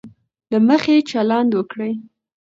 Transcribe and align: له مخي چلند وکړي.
له 0.51 0.57
مخي 0.67 0.97
چلند 1.11 1.51
وکړي. 1.55 1.91